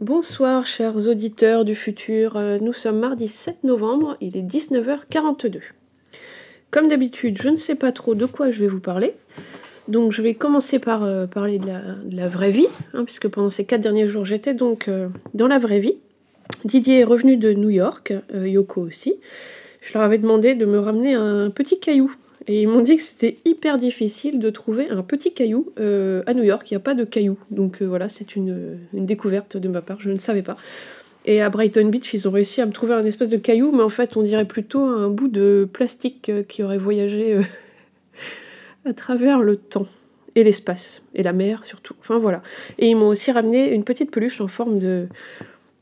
[0.00, 5.60] Bonsoir chers auditeurs du futur, Euh, nous sommes mardi 7 novembre, il est 19h42.
[6.70, 9.12] Comme d'habitude, je ne sais pas trop de quoi je vais vous parler,
[9.88, 13.66] donc je vais commencer par euh, parler de la, vraie vie, hein, puisque pendant ces
[13.66, 15.98] quatre derniers jours j'étais donc euh, dans la vraie vie.
[16.64, 19.16] Didier est revenu de New York, Yoko aussi.
[19.82, 22.10] Je leur avais demandé de me ramener un petit caillou.
[22.46, 26.34] Et ils m'ont dit que c'était hyper difficile de trouver un petit caillou euh, à
[26.34, 26.70] New York.
[26.70, 27.38] Il n'y a pas de caillou.
[27.50, 30.00] Donc euh, voilà, c'est une, une découverte de ma part.
[30.00, 30.56] Je ne savais pas.
[31.26, 33.82] Et à Brighton Beach, ils ont réussi à me trouver un espèce de caillou, mais
[33.82, 37.42] en fait, on dirait plutôt un bout de plastique euh, qui aurait voyagé euh,
[38.86, 39.86] à travers le temps
[40.34, 41.94] et l'espace et la mer surtout.
[42.00, 42.40] Enfin voilà.
[42.78, 45.08] Et ils m'ont aussi ramené une petite peluche en forme de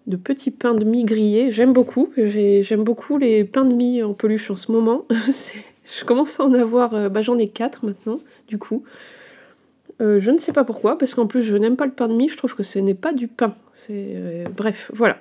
[0.08, 1.50] de petits pains de mie grillés.
[1.52, 2.10] J'aime beaucoup.
[2.16, 5.04] J'ai- J'aime beaucoup les pains de mie en peluche en ce moment.
[5.10, 6.94] Je commence à en avoir.
[6.94, 8.82] euh, bah, J'en ai quatre maintenant, du coup.
[10.00, 12.14] Euh, je ne sais pas pourquoi, parce qu'en plus je n'aime pas le pain de
[12.14, 12.28] mie.
[12.28, 13.54] Je trouve que ce n'est pas du pain.
[13.90, 15.18] Euh, bref, voilà.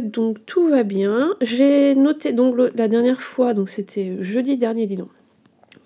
[0.00, 1.34] Donc tout va bien.
[1.40, 5.08] J'ai noté donc la dernière fois, donc c'était jeudi dernier, dis donc.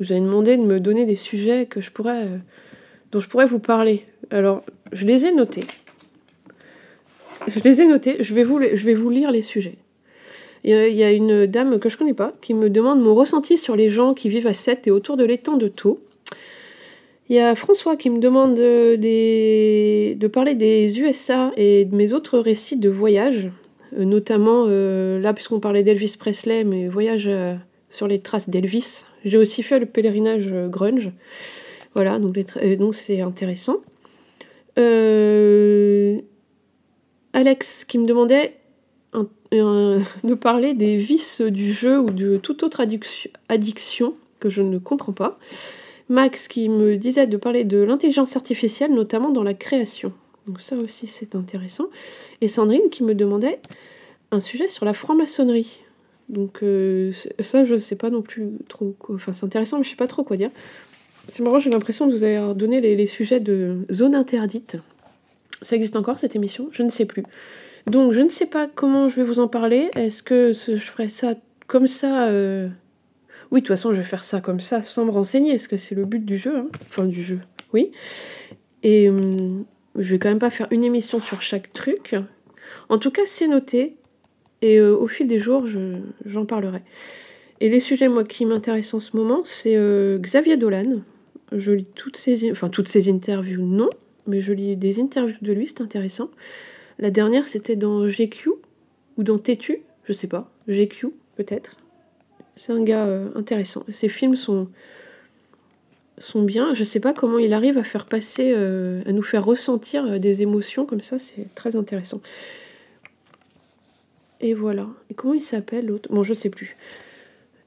[0.00, 2.26] Vous avez demandé de me donner des sujets que je pourrais,
[3.12, 4.04] dont je pourrais vous parler.
[4.30, 4.62] Alors
[4.92, 5.64] je les ai notés.
[7.48, 8.16] Je les ai notés.
[8.20, 9.76] Je vais vous, je vais vous lire les sujets.
[10.64, 13.76] Il y, a, une dame que je connais pas qui me demande mon ressenti sur
[13.76, 16.00] les gens qui vivent à Sète et autour de l'étang de Thau.
[17.28, 22.12] Il y a François qui me demande euh, de parler des USA et de mes
[22.12, 23.48] autres récits de voyage,
[23.96, 27.30] euh, notamment euh, là puisqu'on parlait d'Elvis Presley, mes voyages
[27.88, 29.04] sur les traces d'Elvis.
[29.24, 31.12] J'ai aussi fait le pèlerinage grunge.
[31.94, 32.36] Voilà, donc
[32.78, 33.76] donc c'est intéressant.
[34.78, 36.20] Euh,
[37.36, 38.56] Alex qui me demandait
[39.52, 42.80] de parler des vices du jeu ou de toute autre
[43.50, 45.38] addiction, que je ne comprends pas.
[46.08, 50.14] Max qui me disait de parler de l'intelligence artificielle, notamment dans la création.
[50.46, 51.88] Donc ça aussi c'est intéressant.
[52.40, 53.60] Et Sandrine qui me demandait
[54.30, 55.80] un sujet sur la franc-maçonnerie.
[56.30, 59.16] Donc euh, ça je ne sais pas non plus trop quoi.
[59.16, 60.50] Enfin c'est intéressant mais je sais pas trop quoi dire.
[61.28, 64.78] C'est marrant, j'ai l'impression de vous avoir donné les, les sujets de zone interdite.
[65.62, 66.68] Ça existe encore cette émission?
[66.72, 67.22] Je ne sais plus.
[67.86, 69.88] Donc je ne sais pas comment je vais vous en parler.
[69.96, 71.34] Est-ce que je ferai ça
[71.66, 72.68] comme ça euh,
[73.50, 75.52] Oui, de toute façon, je vais faire ça comme ça sans me renseigner.
[75.54, 77.38] Est-ce que c'est le but du jeu hein Enfin, du jeu,
[77.72, 77.92] oui.
[78.82, 79.64] Et hum,
[79.96, 82.14] je vais quand même pas faire une émission sur chaque truc.
[82.88, 83.96] En tout cas, c'est noté.
[84.62, 86.82] Et euh, au fil des jours, je- j'en parlerai.
[87.60, 91.00] Et les sujets, moi, qui m'intéressent en ce moment, c'est euh, Xavier Dolan.
[91.52, 93.88] Je lis toutes ses, enfin, toutes ses interviews, non,
[94.26, 96.30] mais je lis des interviews de lui, c'est intéressant.
[96.98, 98.50] La dernière, c'était dans GQ
[99.16, 100.50] ou dans Tétu, je sais pas.
[100.68, 101.76] GQ, peut-être.
[102.56, 103.84] C'est un gars euh, intéressant.
[103.90, 104.68] Ses films sont,
[106.18, 106.74] sont bien.
[106.74, 110.18] Je sais pas comment il arrive à faire passer, euh, à nous faire ressentir euh,
[110.18, 112.20] des émotions comme ça, c'est très intéressant.
[114.40, 114.88] Et voilà.
[115.10, 116.08] Et comment il s'appelle l'autre?
[116.10, 116.76] Bon, je sais plus.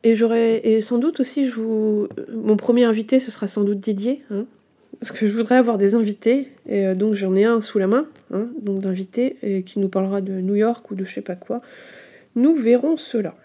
[0.04, 3.80] Et j'aurais et sans doute aussi je vous mon premier invité ce sera sans doute
[3.80, 4.46] Didier hein,
[5.00, 7.88] parce que je voudrais avoir des invités et euh, donc j'en ai un sous la
[7.88, 11.36] main hein, donc d'invités qui nous parlera de New York ou de je sais pas
[11.36, 11.62] quoi.
[12.36, 13.36] Nous verrons cela.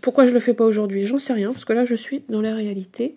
[0.00, 1.06] Pourquoi je le fais pas aujourd'hui?
[1.06, 3.14] J'en sais rien parce que là je suis dans la réalité.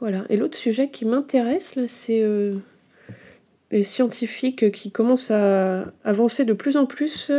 [0.00, 0.24] Voilà.
[0.28, 2.54] Et l'autre sujet qui m'intéresse là c'est euh,
[3.70, 7.30] les scientifiques qui commencent à avancer de plus en plus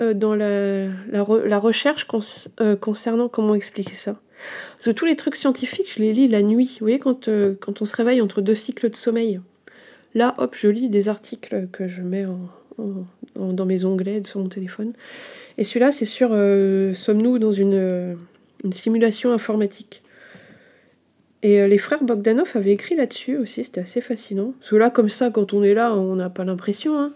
[0.00, 2.06] euh, dans la, la, re- la recherche
[2.80, 4.20] concernant comment expliquer ça.
[4.72, 6.76] Parce que tous les trucs scientifiques, je les lis la nuit.
[6.80, 9.40] Vous voyez, quand, euh, quand on se réveille entre deux cycles de sommeil.
[10.14, 12.26] Là, hop, je lis des articles que je mets
[13.36, 14.92] dans mes onglets sur mon téléphone.
[15.58, 18.14] Et celui-là, c'est sur euh, Sommes-nous dans une, euh,
[18.64, 20.02] une simulation informatique?
[21.42, 24.54] Et les frères Bogdanov avaient écrit là-dessus aussi, c'était assez fascinant.
[24.58, 26.98] Parce que là, comme ça, quand on est là, on n'a pas l'impression.
[26.98, 27.12] hein.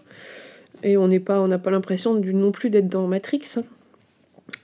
[0.81, 3.41] Et on n'est pas, on n'a pas l'impression non plus d'être dans Matrix.
[3.57, 3.63] hein.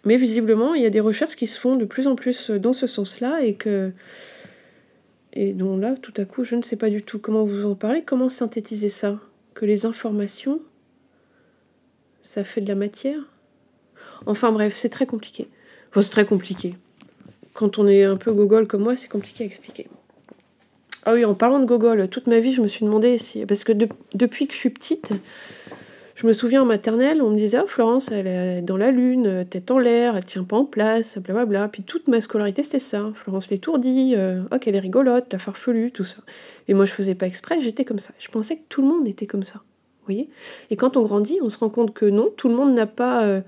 [0.06, 2.74] Mais visiblement, il y a des recherches qui se font de plus en plus dans
[2.74, 3.92] ce sens-là et que
[5.34, 7.76] et dont là, tout à coup, je ne sais pas du tout comment vous en
[7.76, 9.20] parler, comment synthétiser ça,
[9.54, 10.60] que les informations,
[12.24, 13.20] ça fait de la matière?
[14.26, 15.48] Enfin bref, c'est très compliqué.
[15.90, 16.76] Enfin, c'est très compliqué.
[17.54, 19.88] Quand on est un peu gogol comme moi, c'est compliqué à expliquer.
[21.06, 23.46] Ah oui, en parlant de gogol, toute ma vie, je me suis demandé si.
[23.46, 25.12] Parce que de- depuis que je suis petite,
[26.20, 29.46] je me souviens en maternelle, on me disait, oh Florence, elle est dans la lune,
[29.50, 31.70] tête en l'air, elle tient pas en place, blablabla.
[31.70, 33.10] Puis toute ma scolarité, c'était ça.
[33.14, 36.22] Florence l'étourdie, euh, oh qu'elle est rigolote, la farfelue, tout ça.
[36.68, 38.14] Et moi, je faisais pas exprès, j'étais comme ça.
[38.20, 39.62] Je pensais que tout le monde était comme ça.
[40.08, 40.30] Voyez
[40.72, 43.24] Et quand on grandit, on se rend compte que non, tout le monde n'a pas
[43.24, 43.40] euh,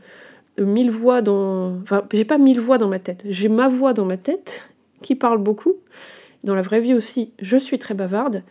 [0.58, 1.76] mille voix dans.
[1.82, 3.22] Enfin, j'ai pas mille voix dans ma tête.
[3.26, 4.72] J'ai ma voix dans ma tête
[5.02, 5.76] qui parle beaucoup.
[6.46, 8.44] Dans la vraie vie aussi, je suis très bavarde.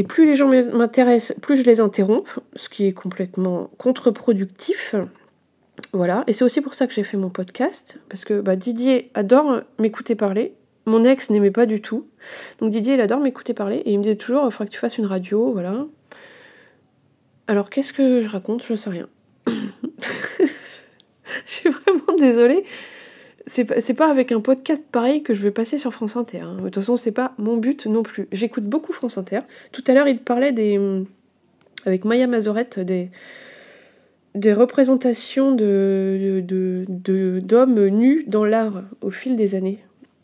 [0.00, 4.94] Et plus les gens m'intéressent, plus je les interromps, ce qui est complètement contre-productif.
[5.92, 9.10] Voilà, et c'est aussi pour ça que j'ai fait mon podcast, parce que bah, Didier
[9.12, 10.54] adore m'écouter parler,
[10.86, 12.08] mon ex n'aimait pas du tout,
[12.60, 14.78] donc Didier il adore m'écouter parler, et il me disait toujours, il faudra que tu
[14.78, 15.84] fasses une radio, voilà.
[17.46, 18.64] Alors qu'est-ce que je raconte?
[18.64, 19.08] Je sais rien.
[19.46, 19.52] je
[21.44, 22.64] suis vraiment désolée.
[23.46, 26.40] C'est pas, avec un podcast pareil que je vais passer sur France Inter.
[26.40, 26.56] Hein.
[26.56, 28.28] De toute façon, c'est pas mon but non plus.
[28.32, 29.40] J'écoute beaucoup France Inter.
[29.72, 30.78] Tout à l'heure, il parlait des.
[31.86, 33.10] Avec Maya Mazorette, des,
[34.52, 39.78] représentations de, de, d'hommes nus dans l'art au fil des années.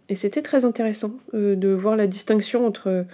[0.09, 3.07] Et c'était très intéressant euh, de voir la distinction entre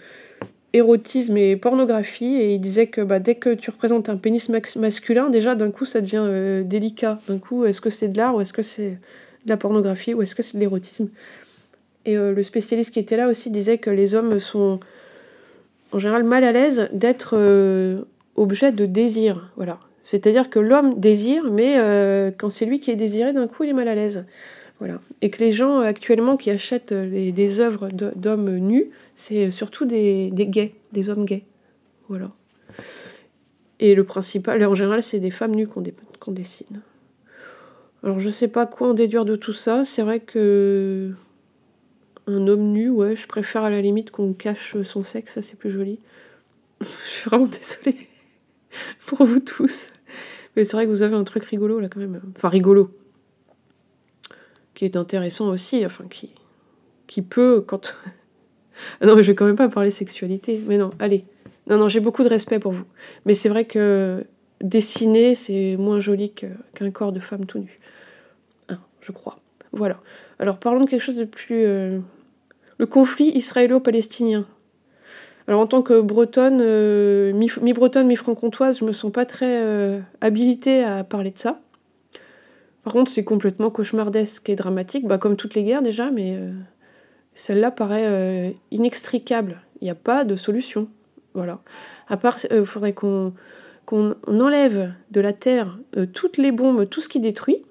[0.72, 2.36] érotisme et pornographie.
[2.36, 5.84] Et il disait que bah, dès que tu représentes un pénis masculin, déjà d'un coup
[5.84, 7.20] ça devient euh, délicat.
[7.28, 8.98] D'un coup, est-ce que c'est de l'art ou est-ce que c'est
[9.44, 11.08] de la pornographie ou est-ce que c'est de l'érotisme?
[12.04, 14.80] Et euh, le spécialiste qui était là aussi disait que les hommes sont
[15.92, 17.36] en général mal à l'aise d'être
[18.36, 19.50] objet de désir.
[19.56, 19.78] Voilà.
[20.04, 23.70] C'est-à-dire que l'homme désire, mais euh, quand c'est lui qui est désiré, d'un coup, il
[23.70, 24.24] est mal à l'aise.
[24.78, 24.98] Voilà.
[25.20, 30.74] Et que les gens actuellement qui achètent des œuvres d'hommes nus, c'est surtout des, gays,
[30.92, 31.44] des hommes gays.
[32.08, 32.30] Voilà.
[33.78, 36.80] Et le principal, en général, c'est des femmes nues qu'on dessine.
[38.02, 39.84] Alors je sais pas quoi en déduire de tout ça.
[39.84, 41.12] C'est vrai que
[42.26, 45.56] un homme nu, ouais, je préfère à la limite qu'on cache son sexe, ça c'est
[45.56, 45.98] plus joli.
[46.80, 48.08] je suis vraiment désolée.
[49.06, 49.92] pour vous tous.
[50.56, 52.20] Mais c'est vrai que vous avez un truc rigolo là quand même.
[52.36, 52.90] Enfin rigolo.
[54.74, 56.30] Qui est intéressant aussi, enfin qui,
[57.06, 57.94] qui peut quand...
[59.00, 60.60] ah non mais je vais quand même pas parler sexualité.
[60.66, 61.24] Mais non, allez.
[61.68, 62.84] Non, non, j'ai beaucoup de respect pour vous.
[63.24, 64.24] Mais c'est vrai que
[64.60, 67.78] dessiner, c'est moins joli qu'un corps de femme tout nu.
[69.02, 69.36] Je crois.
[69.72, 70.00] Voilà.
[70.38, 71.64] Alors parlons de quelque chose de plus...
[71.64, 71.98] Euh,
[72.78, 74.46] le conflit israélo-palestinien.
[75.46, 80.82] Alors en tant que bretonne, euh, mi-bretonne, mi-franc-comtoise, je me sens pas très euh, habilitée
[80.82, 81.60] à parler de ça.
[82.82, 86.36] Par contre, c'est complètement cauchemardesque et dramatique, bah, comme toutes les guerres déjà, mais
[87.34, 89.60] celle-là paraît inextricable.
[89.80, 90.88] Il n'y a pas de solution.
[91.34, 91.60] Voilà.
[92.08, 93.34] À part, il faudrait qu'on
[94.26, 95.78] enlève de la terre
[96.12, 97.62] toutes les bombes, tout ce qui détruit,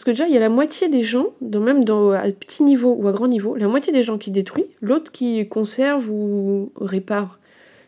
[0.00, 3.06] parce que déjà, il y a la moitié des gens, même à petit niveau ou
[3.06, 7.38] à grand niveau, la moitié des gens qui détruisent, l'autre qui conserve ou répare.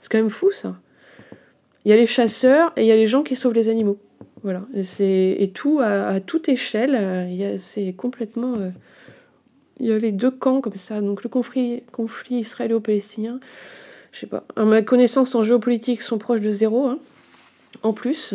[0.02, 0.76] C'est quand même fou ça.
[1.86, 3.96] Il y a les chasseurs et il y a les gens qui sauvent les animaux.
[4.42, 4.60] Voilà.
[5.00, 8.56] Et, et tout, à, toute échelle, euh, c'est complètement.
[8.58, 8.68] Euh,
[9.80, 11.00] il y a les deux camps comme ça.
[11.00, 13.40] Donc le conflit, conflit israélo-palestinien,
[14.12, 14.44] je sais pas.
[14.54, 16.88] À ma connaissance en géopolitique sont proches de zéro.
[16.88, 16.98] Hein,
[17.82, 18.34] en plus.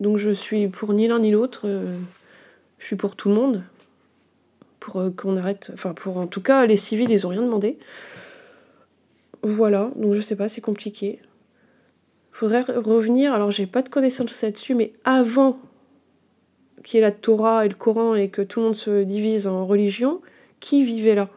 [0.00, 1.62] Donc je suis pour ni l'un ni l'autre.
[1.64, 1.96] Euh,
[2.78, 3.62] je suis pour tout le monde.
[4.80, 5.70] Pour euh, qu'on arrête.
[5.74, 7.78] Enfin, pour en tout cas, les civils, ils ont rien demandé.
[9.42, 11.20] Voilà, donc je sais pas, c'est compliqué.
[12.32, 15.58] Faudrait revenir, alors j'ai pas de connaissances là-dessus, mais avant
[16.84, 19.46] qu'il y ait la Torah et le Coran et que tout le monde se divise
[19.46, 20.20] en religion,
[20.60, 21.28] qui vivait là?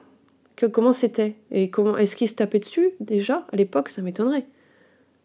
[0.72, 1.36] Comment c'était?
[1.50, 2.92] Et comment est-ce qu'ils se tapaient dessus?
[3.00, 4.46] Déjà À l'époque, ça m'étonnerait.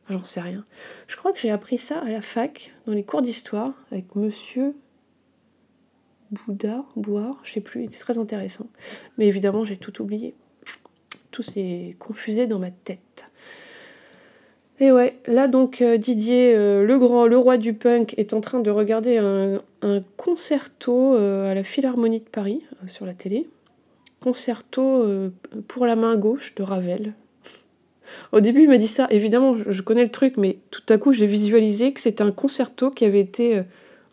[0.08, 0.64] J'en sais rien.
[1.08, 4.74] Je crois que j'ai appris ça à la fac, dans les cours d'histoire, avec monsieur
[6.30, 8.66] Bouddha, boire, je sais plus, était très intéressant.
[9.18, 10.34] Mais évidemment, j'ai tout oublié.
[11.30, 13.26] Tout s'est confusé dans ma tête.
[14.78, 18.40] Et ouais, là donc euh, Didier, euh, le grand, le roi du punk, est en
[18.40, 19.58] train de regarder un,
[20.16, 23.48] concerto euh, à la Philharmonie de Paris sur la télé.
[24.20, 25.06] Concerto
[25.68, 27.12] pour la main gauche de Ravel.
[28.32, 29.06] Au début, il m'a dit ça.
[29.10, 32.90] Évidemment, je connais le truc, mais tout à coup, j'ai visualisé que c'était un concerto
[32.90, 33.62] qui avait été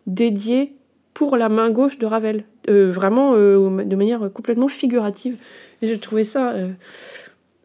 [0.06, 0.76] dédié
[1.14, 2.44] pour la main gauche de Ravel.
[2.68, 5.38] Euh, vraiment euh, de manière complètement figurative.
[5.80, 6.54] Et j'ai trouvé ça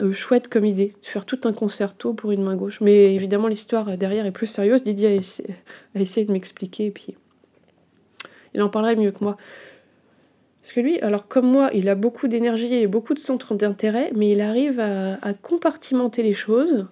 [0.01, 2.79] euh, chouette comme idée, de faire tout un concerto pour une main gauche.
[2.79, 4.83] Mais évidemment, l'histoire derrière est plus sérieuse.
[4.83, 7.15] Didier a essayé, de m'expliquer, et puis
[8.53, 9.35] il en parlerait mieux que moi.
[10.61, 14.11] Parce que lui, alors comme moi, il a beaucoup d'énergie et beaucoup de centres d'intérêt,
[14.15, 16.85] mais il arrive à compartimenter les choses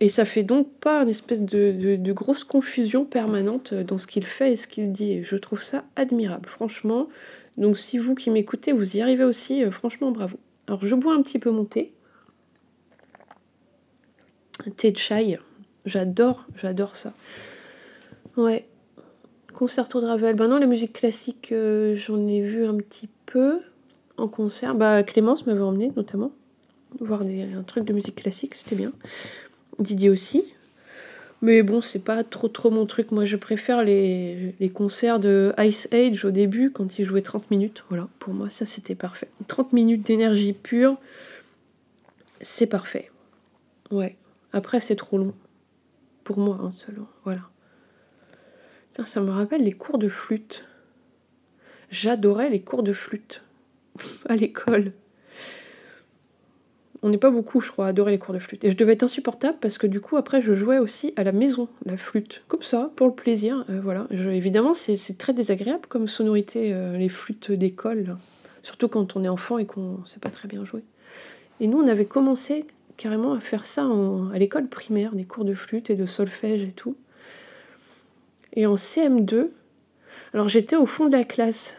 [0.00, 4.52] et ça fait donc pas une espèce de, grosse confusion permanente dans ce qu'il fait
[4.52, 5.22] et ce qu'il dit.
[5.22, 7.08] je trouve ça admirable, franchement.
[7.56, 10.38] Donc si vous qui m'écoutez, vous y arrivez aussi, euh, franchement bravo.
[10.66, 11.92] Alors je bois un petit peu mon thé.
[14.76, 15.38] Thé de chai.
[15.86, 17.14] J'adore, j'adore ça.
[18.36, 18.66] Ouais.
[19.54, 20.34] Concerto de Ravel.
[20.34, 23.60] Ben non, la musique classique, euh, j'en ai vu un petit peu
[24.18, 24.74] en concert.
[24.74, 26.32] Bah Clémence m'avait emmené notamment
[27.00, 28.92] voir un truc de musique classique, c'était bien.
[29.78, 30.44] Didier aussi.
[31.42, 33.12] Mais bon, c'est pas trop trop mon truc.
[33.12, 37.84] Moi, je préfère les, concerts de Ice Age au début, quand ils jouaient 30 minutes.
[37.88, 39.28] Voilà, pour moi, ça c'était parfait.
[39.48, 40.96] 30 minutes d'énergie pure,
[42.40, 43.10] c'est parfait.
[43.90, 44.16] Ouais.
[44.52, 45.34] Après, c'est trop long.
[46.24, 47.06] Pour moi, hein, selon.
[47.24, 47.42] Voilà.
[49.04, 50.64] ça me rappelle les cours de flûte.
[51.90, 53.42] J'adorais les cours de flûte
[54.28, 54.92] à l'école.
[57.02, 58.64] On n'est pas beaucoup, je crois, à adorer les cours de flûte.
[58.64, 61.32] Et je devais être insupportable parce que du coup, après, je jouais aussi à la
[61.32, 62.42] maison, la flûte.
[62.48, 63.64] Comme ça, pour le plaisir.
[63.70, 64.06] Euh, voilà.
[64.10, 68.16] évidemment, c'est très désagréable comme sonorité, euh, les flûtes d'école.
[68.62, 70.82] Surtout quand on est enfant et qu'on ne sait pas très bien jouer.
[71.60, 72.64] Et nous, on avait commencé
[72.96, 73.86] carrément à faire ça
[74.32, 76.96] à l'école primaire, des cours de flûte et de solfège et tout.
[78.54, 79.48] Et en CM2,
[80.32, 81.78] alors j'étais au fond de la classe.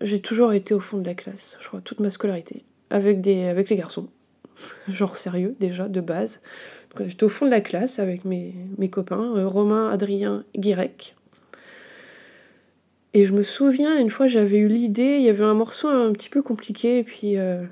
[0.00, 3.76] J'ai toujours été au fond de la classe, je crois, toute ma scolarité, avec les
[3.76, 4.08] garçons.
[4.88, 6.42] Genre sérieux déjà, de base.
[7.04, 8.54] J'étais au fond de la classe avec mes,
[8.90, 11.14] copains, euh, Romain, Adrien, Guirec.
[13.14, 16.12] Et je me souviens, une fois j'avais eu l'idée, il y avait un morceau un
[16.12, 17.62] petit peu compliqué, et puis euh,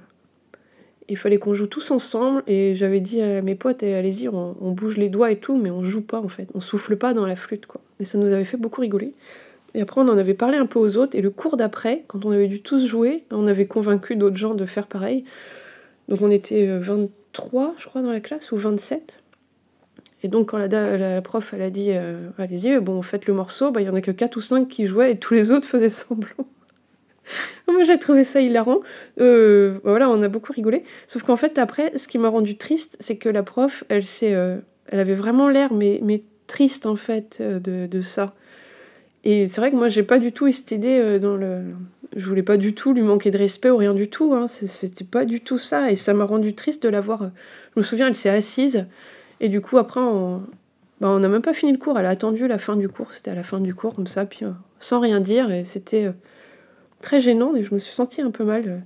[1.09, 4.57] il fallait qu'on joue tous ensemble, et j'avais dit à mes potes, eh, allez-y, on,
[4.61, 7.12] on, bouge les doigts et tout, mais on joue pas en fait, on souffle pas
[7.12, 7.83] dans la flûte, quoi.
[8.00, 9.12] Et ça nous avait fait beaucoup rigoler.
[9.75, 12.25] Et après, on en avait parlé un peu aux autres, et le cours d'après, quand
[12.25, 15.25] on avait dû tous jouer, on avait convaincu d'autres gens de faire pareil.
[16.09, 19.21] Donc on était 23, euh, je crois, dans la classe, ou 27.
[20.23, 23.83] Et donc quand la, prof elle a dit euh, allez-y, bon faites le morceau, bah,
[23.83, 25.89] il y en a que 4 ou 5 qui jouaient et tous les autres faisaient
[25.91, 26.47] semblant.
[27.69, 28.81] Moi j'ai trouvé ça hilarant.
[29.21, 30.85] Euh, voilà, on a beaucoup rigolé.
[31.07, 34.31] Sauf qu'en fait après, ce qui m'a rendu triste, c'est que la prof, elle s'est,
[34.31, 38.35] elle avait vraiment l'air mais, mais triste en fait de, ça.
[39.25, 41.65] Et c'est vrai que moi j'ai pas du tout cette idée dans le
[42.16, 44.35] je voulais pas du tout lui manquer de respect ou rien du tout.
[44.35, 44.47] Hein.
[44.47, 45.90] C'était pas du tout ça.
[45.90, 47.23] Et ça m'a rendu triste de la voir.
[47.23, 47.28] Euh,
[47.75, 48.87] je me souviens, elle s'est assise.
[49.40, 50.42] Et du coup, après, on
[51.00, 51.99] bah, n'a même pas fini le cours.
[51.99, 53.12] Elle a attendu la fin du cours.
[53.12, 55.50] C'était à la fin du cours, comme ça, puis euh, sans rien dire.
[55.50, 56.12] Et c'était euh,
[57.00, 57.56] très gênant.
[57.56, 58.85] Et je me suis sentie un peu mal.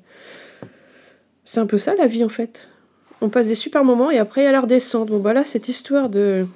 [1.44, 2.68] C'est un peu ça la vie, en fait.
[3.20, 5.08] On passe des super moments et après, a la redescente.
[5.08, 6.46] Bon, bah là, cette histoire de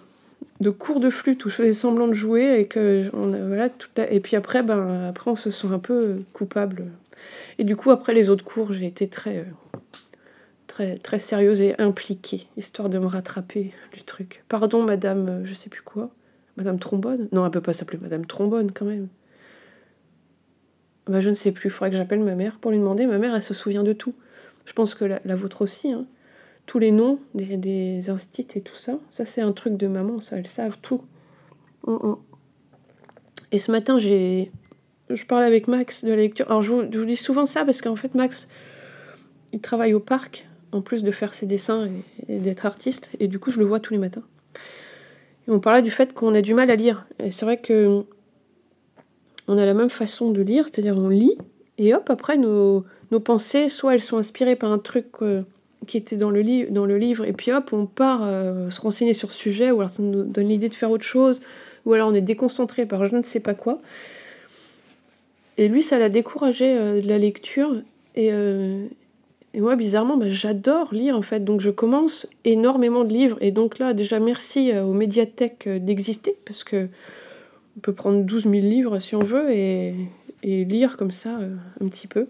[0.60, 3.68] de cours de flûte où je faisais semblant de jouer et que voilà
[4.10, 6.86] et puis après ben après on se sent un peu coupable.
[7.58, 9.46] Et du coup après les autres cours j'ai été très
[10.66, 14.44] très très sérieuse et impliquée histoire de me rattraper du truc.
[14.48, 16.10] Pardon madame euh, je sais plus quoi.
[16.56, 17.28] Madame trombone?
[17.32, 19.08] Non elle peut pas s'appeler madame trombone quand même.
[21.06, 23.06] Bah, je ne sais plus il faudrait que j'appelle ma mère pour lui demander.
[23.06, 24.14] Ma mère elle se souvient de tout.
[24.64, 26.06] Je pense que la, la vôtre aussi hein
[26.72, 28.98] tous les noms des, des instits et tout ça.
[29.10, 31.02] Ça, c'est un truc de maman, ça, elles savent tout.
[31.86, 32.16] Mm, mm.
[33.52, 34.50] Et ce matin, j'ai.
[35.10, 36.46] Je parlais avec Max de la lecture.
[36.46, 38.48] Alors, je vous, dis souvent ça parce qu'en fait, Max,
[39.52, 41.90] il travaille au parc, en plus de faire ses dessins
[42.26, 43.10] et, d'être artiste.
[43.20, 44.24] Et du coup, je le vois tous les matins.
[45.46, 47.06] Et on parlait du fait qu'on a du mal à lire.
[47.18, 48.02] Et c'est vrai que.
[49.46, 51.36] On a la même façon de lire, c'est-à-dire on lit,
[51.76, 55.08] et hop, après, nos, nos pensées, soit elles sont inspirées par un truc.
[55.20, 55.42] Euh,
[55.86, 59.38] qui était dans le, livre, et puis hop, on part euh, se renseigner sur ce
[59.38, 61.42] sujet, ou alors ça nous donne l'idée de faire autre chose,
[61.86, 63.80] ou alors on est déconcentré par je ne sais pas quoi.
[65.58, 67.74] Et lui, ça l'a découragé euh, de la lecture,
[68.14, 68.86] et, euh,
[69.54, 73.78] moi, bizarrement, bah, j'adore lire en fait, donc je commence énormément de livres, et donc
[73.78, 76.88] là, déjà merci aux médiathèques d'exister, parce que
[77.76, 79.94] on peut prendre 12 000 livres si on veut, et
[80.42, 81.38] lire comme ça
[81.80, 82.26] un petit peu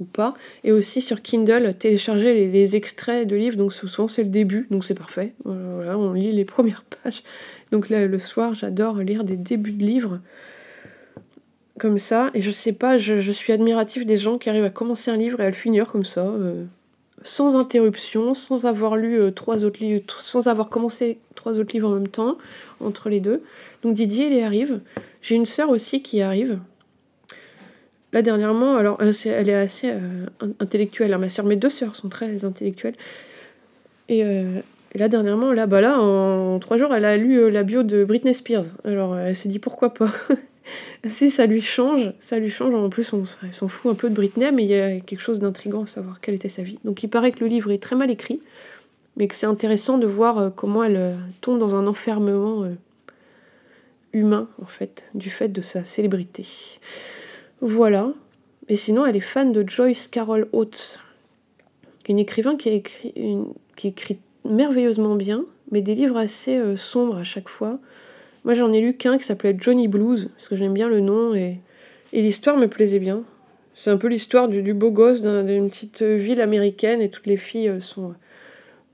[0.00, 0.34] ou pas.
[0.64, 4.84] Et aussi sur Kindle, télécharger les, extraits de livres, donc souvent c'est le début, donc
[4.84, 5.34] c'est parfait.
[5.44, 7.22] Voilà, on lit les premières pages.
[7.70, 10.20] Donc là, le soir, j'adore lire des débuts de livres
[11.78, 12.30] comme ça.
[12.34, 15.40] Et je sais pas, je, suis admiratif des gens qui arrivent à commencer un livre
[15.40, 16.64] et à le finir comme ça, euh,
[17.24, 21.88] sans interruption, sans avoir lu euh, trois autres livres, sans avoir commencé trois autres livres
[21.88, 22.36] en même temps,
[22.80, 23.42] entre les deux.
[23.82, 24.80] Donc Didier, il y arrive.
[25.22, 26.58] J'ai une sœur aussi qui arrive.
[28.12, 30.26] Là, dernièrement, alors, euh, elle est assez euh,
[30.60, 31.42] intellectuelle, hein, ma.
[31.42, 32.94] Mes deux sœurs sont très intellectuelles.
[34.10, 34.60] Euh,
[34.94, 38.04] et, là, dernièrement, là, bah là, en, trois jours, elle a lu la bio de
[38.04, 38.64] Britney Spears.
[38.84, 40.08] Alors, elle s'est dit pourquoi pas?
[41.04, 42.74] si ça lui change, ça lui change.
[42.74, 45.38] En plus, on s'en fout un peu de Britney, mais il y a quelque chose
[45.38, 46.78] d'intrigant à savoir quelle était sa vie.
[46.84, 48.40] Donc, il paraît que le livre est très mal écrit,
[49.18, 51.12] mais que c'est intéressant de voir comment elle
[51.42, 52.64] tombe dans un enfermement
[54.14, 56.46] humain, en fait, du fait de sa célébrité.
[57.60, 58.12] Voilà.
[58.68, 61.00] Et sinon, elle est fan de Joyce Carol Oates,
[62.08, 63.12] une écrivain qui, écrit,
[63.76, 67.78] qui écrit merveilleusement bien, mais des livres assez euh, sombres à chaque fois.
[68.44, 71.34] Moi, j'en ai lu qu'un qui s'appelait Johnny Blues, parce que j'aime bien le nom
[71.34, 71.58] et,
[72.12, 73.22] l'histoire me plaisait bien.
[73.74, 77.68] C'est un peu l'histoire du, beau gosse d'une petite ville américaine et toutes les filles
[77.68, 78.14] euh, sont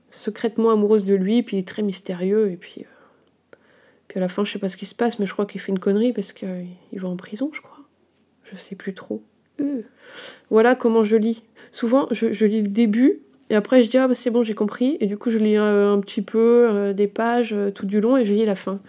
[0.09, 3.55] secrètement amoureuses de lui, puis il est très mystérieux, et puis, euh,
[4.07, 5.61] puis à la fin, je sais pas ce qui se passe, mais je crois qu'il
[5.61, 7.74] fait une connerie parce qu'il va en prison, je crois
[8.45, 9.21] je sais plus trop.
[10.49, 11.43] Voilà comment je lis.
[11.71, 14.97] Souvent, je, lis le début Et après, je dis, ah bah c'est bon, j'ai compris.
[14.99, 17.99] Et du coup, je lis euh, un petit peu euh, des pages euh, tout du
[17.99, 18.79] long et je lis la fin.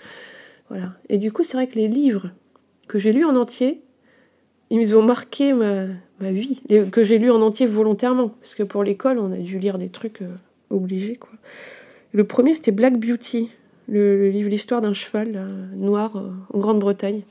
[0.68, 0.92] Voilà.
[1.08, 2.30] Et du coup, c'est vrai que les livres
[2.88, 3.80] que j'ai lus en entier,
[4.70, 6.60] ils ont marqué ma, vie.
[6.90, 8.28] que j'ai lus en entier volontairement.
[8.40, 10.20] Parce que pour l'école, on a dû lire des trucs
[10.70, 11.30] obligés, quoi.
[12.12, 13.50] Le premier, c'était Black Beauty,
[13.88, 16.20] le, livre L'histoire d'un cheval noir
[16.52, 17.22] en Grande-Bretagne.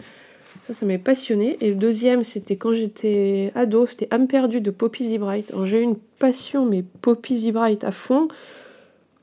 [0.65, 1.57] Ça, ça m'avait passionné.
[1.61, 5.53] Et le deuxième, c'était quand j'étais ado, c'était Âme perdue de Poppy Zebright.
[5.65, 8.27] J'ai eu une passion, mais Poppy Zebright à fond.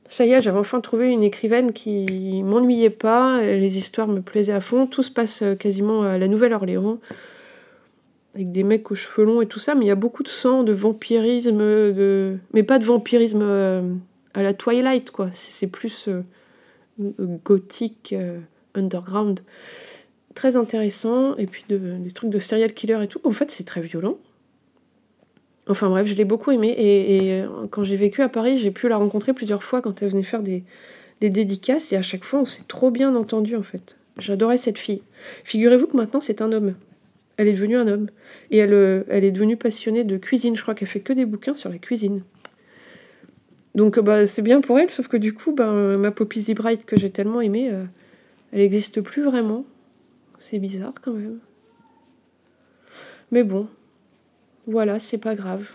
[0.08, 4.52] Ça y est, j'avais enfin trouvé une écrivaine qui m'ennuyait pas, les histoires me plaisaient
[4.52, 4.86] à fond.
[4.86, 6.98] Tout se passe euh, quasiment à la Nouvelle-Orléans,
[8.34, 10.28] avec des mecs aux cheveux longs et tout ça, mais il y a beaucoup de
[10.28, 12.36] sang, de vampirisme, de...
[12.52, 13.94] mais pas de vampirisme euh,
[14.34, 15.30] à la Twilight, quoi.
[15.32, 16.22] C'est plus euh,
[17.42, 18.14] gothique,
[18.74, 19.40] underground
[20.34, 23.20] très intéressant, et puis de, des trucs de serial killer et tout.
[23.24, 24.18] En fait, c'est très violent.
[25.68, 28.88] Enfin bref, je l'ai beaucoup aimé, et, euh, quand j'ai vécu à Paris, j'ai pu
[28.88, 30.64] la rencontrer plusieurs fois quand elle venait faire des,
[31.20, 33.96] dédicaces, et à chaque fois, on s'est trop bien entendu en fait.
[34.18, 35.02] J'adorais cette fille.
[35.44, 36.74] Figurez-vous que maintenant, c'est un homme.
[37.36, 38.08] Elle est devenue un homme.
[38.50, 40.56] Et elle, euh, est devenue passionnée de cuisine.
[40.56, 42.22] Je crois qu'elle fait que des bouquins sur la cuisine.
[43.74, 46.96] Donc bah, c'est bien pour elle, sauf que du coup, bah, ma Poppy Bright que
[46.96, 47.84] j'ai tellement aimée, euh,
[48.52, 49.64] elle n'existe plus vraiment.
[50.42, 51.38] C'est bizarre quand même.
[53.30, 53.68] Mais bon,
[54.66, 55.70] voilà, c'est pas grave.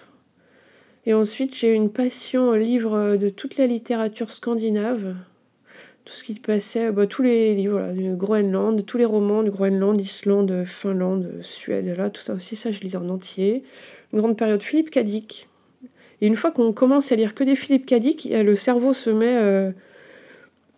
[1.06, 5.16] Et ensuite, j'ai une passion livre de toute la littérature scandinave.
[6.04, 9.52] Tout ce qui passait, bah, tous les livres, voilà, du Groenland, tous les romans du
[9.52, 13.64] Groenland, Islande, Finlande, Suède, là, tout ça aussi, ça je lisais en entier.
[14.12, 15.48] Une grande période Philippe Cadic.
[16.20, 19.38] Et une fois qu'on commence à lire que des Philippe Cadic, le cerveau se met
[19.38, 19.72] euh,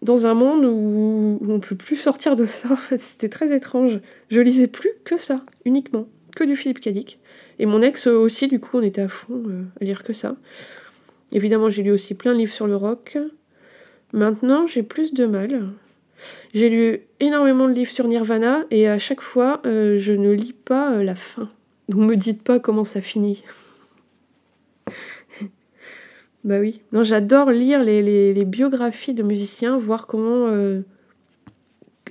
[0.01, 2.71] dans un monde où, on peut plus sortir de ça.
[2.71, 3.99] En fait, c'était très étrange.
[4.29, 7.19] Je lisais plus que ça, uniquement, que du Philippe Cadic.
[7.59, 10.37] Et mon ex aussi, du coup, on était à fond euh, à lire que ça.
[11.31, 13.17] Évidemment, j'ai lu aussi plein de livres sur le rock.
[14.13, 15.69] Maintenant, j'ai plus de mal.
[16.53, 20.53] J'ai lu énormément de livres sur Nirvana et à chaque fois, euh, je ne lis
[20.53, 21.49] pas euh, la fin.
[21.89, 23.43] Donc, me dites pas comment ça finit.
[26.49, 26.81] Bah oui.
[26.93, 30.47] Non, j'adore lire les, biographies de musiciens, voir comment.
[30.47, 30.81] Euh,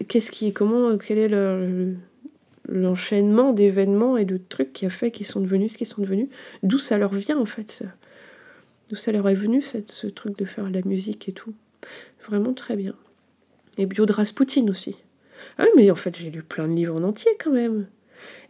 [0.07, 0.53] qu'est-ce qui.
[0.53, 0.97] Comment.
[0.97, 1.97] Quel est
[2.69, 6.29] l'enchaînement d'événements et de trucs qui a fait qu'ils sont devenus ce qu'ils sont devenus.
[6.63, 7.83] D'où ça leur vient, en fait.
[8.89, 11.55] D'où ça leur est venu, cette, ce truc de faire la musique et tout.
[12.29, 12.95] Vraiment très bien.
[13.77, 14.95] Et bio de Rasputin aussi.
[15.59, 17.89] Ah oui, mais en fait, j'ai lu plein de livres en entier quand même.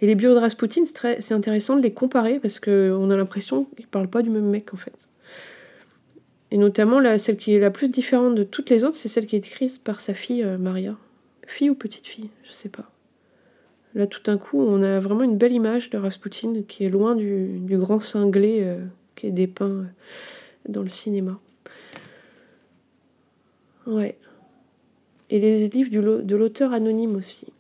[0.02, 3.86] Et les bio de Rasputin, c'est intéressant de les comparer parce qu'on a l'impression qu'ils
[3.86, 5.07] parlent pas du même mec en fait.
[6.50, 9.26] Et notamment, la, celle qui est la plus différente de toutes les autres, c'est celle
[9.26, 10.96] qui est écrite par sa fille euh, Maria.
[11.46, 12.90] Fille ou petite fille, je sais pas.
[13.94, 17.16] Là, tout d'un coup, on a vraiment une belle image de Rasputin qui est loin
[17.16, 18.84] du, grand cinglé euh,
[19.16, 19.84] qui est dépeint euh,
[20.68, 21.38] dans le cinéma.
[23.86, 24.16] Ouais.
[25.30, 27.52] Et les livres de l'auteur anonyme aussi.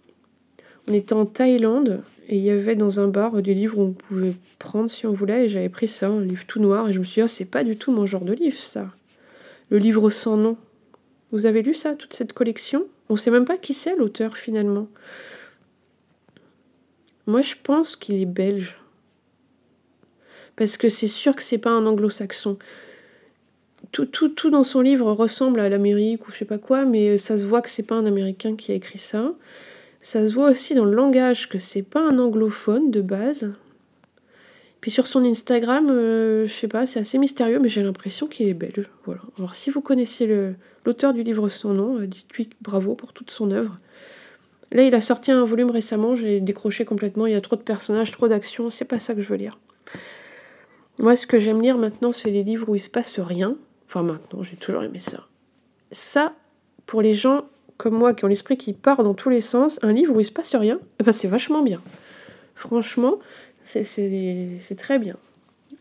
[0.88, 3.92] On était en Thaïlande et il y avait dans un bar des livres où on
[3.92, 5.44] pouvait prendre si on voulait.
[5.44, 6.88] Et j'avais pris ça, un livre tout noir.
[6.88, 8.90] Et je me suis dit, oh, c'est pas du tout mon genre de livre, ça.
[9.70, 10.56] Le livre sans nom.
[11.30, 12.86] Vous avez lu ça, toute cette collection?
[13.10, 14.88] On sait même pas qui c'est l'auteur finalement.
[17.26, 18.78] Moi, je pense qu'il est belge.
[20.56, 22.58] Parce que c'est sûr que c'est pas un anglo-saxon.
[23.92, 27.18] Tout, tout, tout, dans son livre ressemble à l'Amérique ou je sais pas quoi, mais
[27.18, 29.34] ça se voit que c'est pas un Américain qui a écrit ça.
[30.00, 33.52] Ça se voit aussi dans le langage que c'est pas un anglophone de base.
[34.80, 38.48] Puis sur son Instagram, euh, je sais pas, c'est assez mystérieux, mais j'ai l'impression qu'il
[38.48, 38.88] est belge.
[39.04, 39.22] Voilà.
[39.38, 43.50] Alors si vous connaissez l'auteur du livre sans nom, euh, dites-lui bravo pour toute son
[43.50, 43.74] œuvre.
[44.70, 47.62] Là, il a sorti un volume récemment, j'ai décroché complètement, il y a trop de
[47.62, 49.58] personnages, trop d'actions, c'est pas ça que je veux lire.
[50.98, 53.56] Moi, ce que j'aime lire maintenant, c'est les livres où il se passe rien.
[53.86, 55.26] Enfin, maintenant, j'ai toujours aimé ça.
[55.90, 56.34] Ça,
[56.84, 57.46] pour les gens
[57.78, 60.24] comme moi qui ont l'esprit qui part dans tous les sens, un livre où il
[60.24, 61.80] se passe rien, eh ben c'est vachement bien.
[62.54, 63.18] Franchement,
[63.64, 65.16] c'est très bien.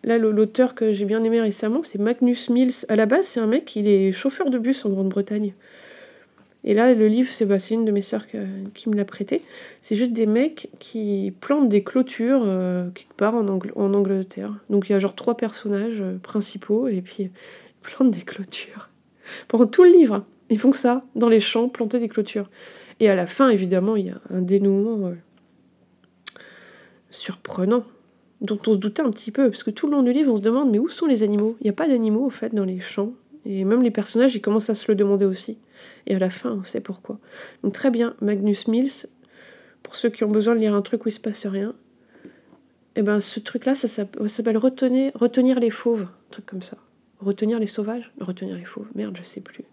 [0.04, 2.86] Là, l'auteur que j'ai bien aimé récemment, c'est Magnus Mills.
[2.88, 5.54] À la base, c'est un mec, il est chauffeur de bus en Grande-Bretagne.
[6.64, 8.26] Et là, le livre, c'est bah, une de mes sœurs
[8.74, 9.42] qui me l'a prêté.
[9.82, 14.54] C'est juste des mecs qui plantent des clôtures euh, quelque part en, Angleterre.
[14.70, 17.32] Donc il y a genre trois personnages euh, principaux et puis ils
[17.82, 18.90] plantent des clôtures.
[19.48, 20.26] Pendant tout le livre.
[20.50, 22.50] Ils font ça, dans les champs, planter des clôtures.
[23.00, 25.14] Et à la fin, évidemment, il y a un dénouement euh,
[27.10, 27.84] surprenant,
[28.42, 30.38] dont on se doutait un petit peu, parce que tout le long du livre, on
[30.38, 31.58] se demande, mais où sont les animaux?
[31.62, 33.14] Il n'y a pas d'animaux, au fait, dans les champs.
[33.46, 35.58] Et même les personnages, ils commencent à se le demander aussi.
[36.06, 37.20] Et à la fin, on sait pourquoi.
[37.64, 39.08] Donc très bien, Magnus Mills,
[39.84, 41.74] pour ceux qui ont besoin de lire un truc où il se passe rien,
[42.96, 46.78] et eh ben ce truc-là, ça s'appelle retenir, retenir les fauves, un truc comme ça.
[47.20, 48.12] Retenir les sauvages?
[48.20, 49.66] Retenir les faux Merde, je sais plus.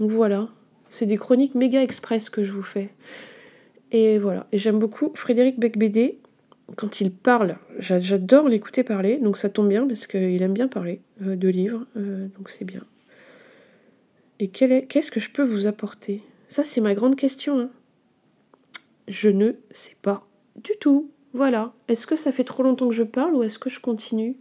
[0.00, 0.48] Donc voilà,
[0.90, 2.90] c'est des chroniques méga express que je vous fais.
[3.90, 6.20] Et voilà, et j'aime beaucoup Frédéric Becbédé.
[6.76, 11.00] Quand il parle, j'adore l'écouter parler, donc ça tombe bien parce qu'il aime bien parler
[11.22, 12.84] euh, de livres, euh, donc c'est bien.
[14.38, 16.22] Et qu'est-ce que je peux vous apporter?
[16.48, 17.58] Ça, c'est ma grande question.
[17.58, 17.70] Hein.
[19.08, 20.26] Je ne sais pas
[20.62, 21.10] du tout.
[21.32, 21.72] Voilà.
[21.88, 24.36] Est-ce que ça fait trop longtemps que je parle ou est-ce que je continue?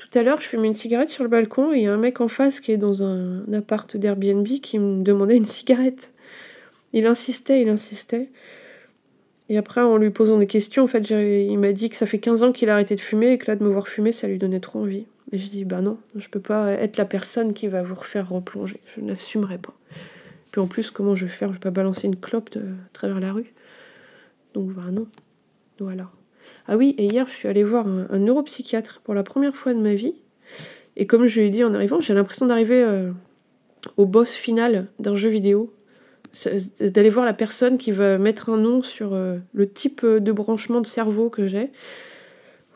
[0.00, 1.98] Tout à l'heure, je fumais une cigarette sur le balcon et il y a un
[1.98, 6.14] mec en face qui est dans un, appart d'Airbnb qui me demandait une cigarette.
[6.94, 8.30] Il insistait, il insistait.
[9.50, 12.18] Et après, en lui posant des questions, en fait, il m'a dit que ça fait
[12.18, 14.26] 15 ans qu'il a arrêté de fumer et que là, de me voir fumer, ça
[14.26, 15.04] lui donnait trop envie.
[15.32, 18.26] Et je dis, bah non, je peux pas être la personne qui va vous refaire
[18.30, 18.80] replonger.
[18.96, 19.74] Je n'assumerai pas.
[20.50, 21.48] Puis en plus, comment je vais faire?
[21.48, 22.62] Je vais pas balancer une clope de,
[22.94, 23.52] travers la rue.
[24.54, 25.06] Donc bah non.
[25.78, 26.10] Voilà.
[26.72, 29.80] Ah oui, et hier, je suis allée voir un, neuropsychiatre pour la première fois de
[29.80, 30.14] ma vie.
[30.96, 33.10] Et comme je lui ai dit en arrivant, j'ai l'impression d'arriver euh,
[33.96, 35.74] au boss final d'un jeu vidéo.
[36.80, 40.80] D'aller voir la personne qui va mettre un nom sur euh, le type de branchement
[40.80, 41.72] de cerveau que j'ai.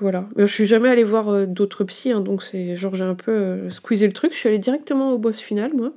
[0.00, 0.28] Voilà.
[0.34, 3.14] Mais je suis jamais allée voir euh, d'autres psys, hein, donc c'est genre j'ai un
[3.14, 4.32] peu squeezé le truc.
[4.32, 5.92] Je suis allée directement au boss final, moi.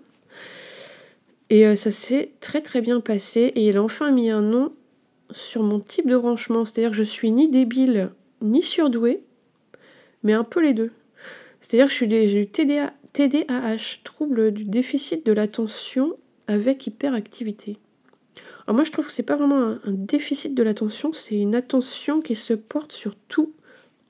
[1.49, 3.53] Et ça s'est très très bien passé.
[3.55, 4.71] Et il a enfin mis un nom
[5.31, 6.65] sur mon type de branchement.
[6.65, 8.11] C'est-à-dire que je suis ni débile
[8.41, 9.23] ni surdouée,
[10.23, 10.91] mais un peu les deux.
[11.61, 16.13] C'est-à-dire que j'ai eu TDA, TDAH, trouble du déficit de l'attention
[16.47, 17.77] avec hyperactivité.
[18.65, 22.21] Alors moi je trouve que c'est pas vraiment un, déficit de l'attention, c'est une attention
[22.21, 23.53] qui se porte sur tout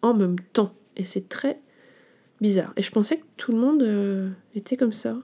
[0.01, 0.73] en même temps.
[0.95, 1.59] Et c'est très
[2.41, 2.73] bizarre.
[2.75, 5.17] Et je pensais que tout le monde euh, était comme ça.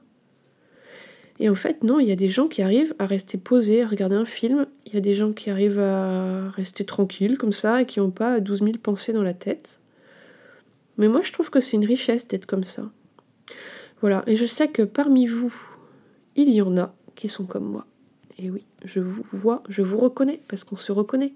[1.39, 3.87] Et en fait, non, il y a des gens qui arrivent à rester posés, à
[3.87, 4.67] regarder un film.
[4.85, 8.11] Il y a des gens qui arrivent à rester tranquilles comme ça et qui n'ont
[8.11, 9.79] pas 12 000 pensées dans la tête.
[10.97, 12.91] Mais moi, je trouve que c'est une richesse d'être comme ça.
[14.01, 15.53] Voilà, et je sais que parmi vous,
[16.35, 17.85] il y en a qui sont comme moi.
[18.37, 21.33] Et oui, je vous vois, je vous reconnais, parce qu'on se reconnaît.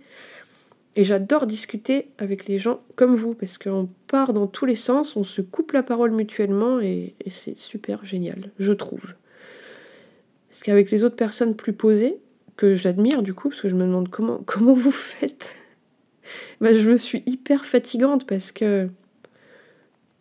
[0.96, 5.16] Et j'adore discuter avec les gens comme vous, parce qu'on part dans tous les sens,
[5.16, 9.06] on se coupe la parole mutuellement, et, et c'est super génial, je trouve.
[10.58, 12.18] Parce qu'avec les autres personnes plus posées,
[12.56, 14.44] que j'admire du coup, parce que je me demande comment,
[14.74, 15.52] vous faites,
[16.62, 18.88] bah, je me suis hyper fatigante parce que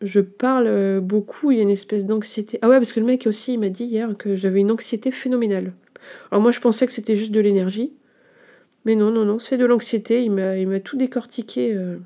[0.02, 2.58] je parle beaucoup, il y a une espèce d'anxiété.
[2.60, 5.10] Ah ouais, parce que le mec aussi, il m'a dit hier que j'avais une anxiété
[5.10, 5.72] phénoménale.
[6.30, 7.94] Alors moi, je pensais que c'était juste de l'énergie.
[8.84, 10.22] Mais non, non, non, c'est de l'anxiété.
[10.22, 11.72] Il m'a, il m'a tout décortiqué.
[11.74, 11.96] Euh.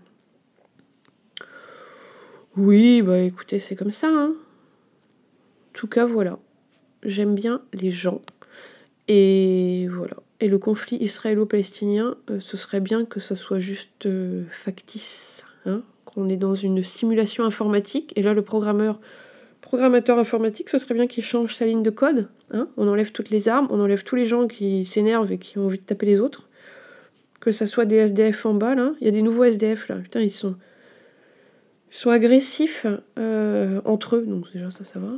[2.56, 4.06] Oui, bah écoutez, c'est comme ça.
[4.08, 4.34] Hein.
[4.36, 6.38] En tout cas, voilà
[7.02, 8.22] j'aime bien les gens.
[9.08, 10.16] Et voilà.
[10.40, 15.44] Et le conflit israélo-palestinien, euh, ce serait bien que ça soit juste euh, factice.
[15.66, 15.82] Hein
[16.14, 18.12] qu'on est dans une simulation informatique.
[18.16, 19.00] Et là, le programmeur,
[19.60, 22.28] programmateur informatique, ce serait bien qu'il change sa ligne de code.
[22.50, 25.58] Hein on enlève toutes les armes, on enlève tous les gens qui s'énervent et qui
[25.58, 26.48] ont envie de taper les autres.
[27.40, 28.92] Que ça soit des SDF en bas, là.
[29.00, 29.96] Il y a des nouveaux SDF, là.
[29.96, 30.56] Putain, ils sont,
[31.90, 32.86] ils sont agressifs
[33.18, 34.26] euh, entre eux.
[34.26, 35.12] Donc déjà, ça, ça va.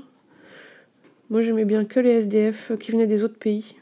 [1.32, 3.76] Moi, j'aimais bien que les SDF qui venaient des autres pays.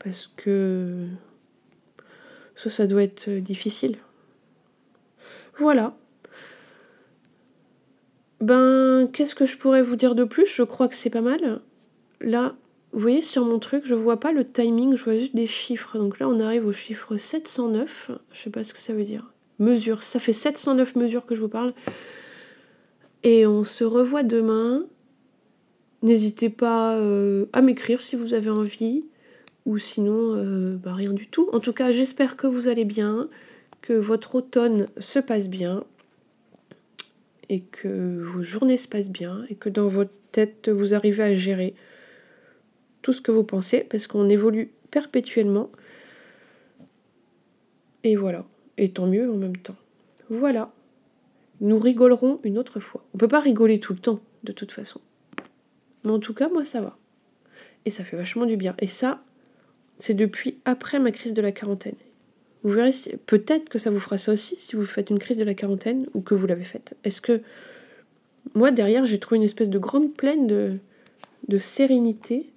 [0.00, 1.06] Parce que
[2.56, 3.98] ça, ça doit être difficile.
[5.54, 5.96] Voilà.
[8.40, 10.46] Ben, qu'est-ce que je pourrais vous dire de plus?
[10.46, 11.60] Je crois que c'est pas mal.
[12.20, 12.56] Là,
[12.92, 15.98] vous voyez sur mon truc, je vois pas le timing, je vois juste des chiffres.
[15.98, 18.10] Donc là, on arrive au chiffre 709.
[18.32, 19.32] Je sais pas ce que ça veut dire.
[19.60, 20.02] Mesures.
[20.02, 21.74] Ça fait 709 mesures que je vous parle.
[23.22, 24.84] Et on se revoit demain.
[26.02, 29.04] N'hésitez pas euh, à m'écrire si vous avez envie,
[29.66, 31.48] ou sinon, euh, bah, rien du tout.
[31.52, 33.28] En tout cas, j'espère que vous allez bien,
[33.82, 35.84] que votre automne se passe bien,
[37.50, 41.34] et que vos journées se passent bien, et que dans votre tête, vous arrivez à
[41.34, 41.74] gérer
[43.02, 45.70] tout ce que vous pensez, parce qu'on évolue perpétuellement.
[48.04, 48.46] Et voilà.
[48.78, 49.76] Et tant mieux en même temps.
[50.30, 50.72] Voilà.
[51.60, 53.04] Nous rigolerons une autre fois.
[53.12, 55.00] On ne peut pas rigoler tout le temps, de toute façon.
[56.04, 56.96] Mais en tout cas, moi, ça va.
[57.84, 58.74] Et ça fait vachement du bien.
[58.78, 59.22] Et ça,
[59.98, 61.96] c'est depuis après ma crise de la quarantaine.
[62.62, 62.92] Vous verrez,
[63.26, 66.06] peut-être que ça vous fera ça aussi si vous faites une crise de la quarantaine
[66.14, 66.94] ou que vous l'avez faite.
[67.04, 67.40] Est-ce que
[68.54, 70.78] moi, derrière, j'ai trouvé une espèce de grande plaine de,
[71.48, 72.50] de sérénité.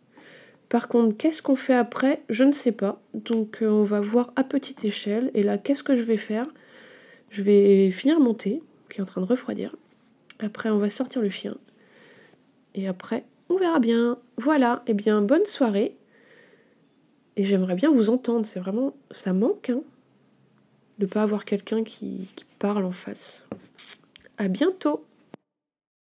[0.70, 2.22] Par contre, qu'est-ce qu'on fait après?
[2.30, 3.02] Je ne sais pas.
[3.14, 5.30] Donc, euh, on va voir à petite échelle.
[5.34, 6.48] Et là, qu'est-ce que je vais faire?
[7.30, 9.76] Je vais finir mon thé, qui est en train de refroidir.
[10.40, 11.56] Après, on va sortir le chien.
[12.76, 14.18] Et après, on verra bien.
[14.38, 15.96] Voilà, et eh bien bonne soirée.
[17.36, 18.94] Et j'aimerais bien vous entendre, c'est vraiment.
[19.12, 19.82] Ça manque, hein,
[21.00, 23.46] de pas avoir quelqu'un qui, qui parle en face.
[24.38, 25.06] à bientôt